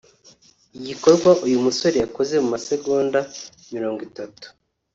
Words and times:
Igikorwa 0.77 1.29
uyu 1.45 1.57
musore 1.65 1.95
yakoze 2.03 2.33
mu 2.43 2.47
masegonda 2.53 3.19
mirongo 3.73 3.99
itatu 4.09 4.45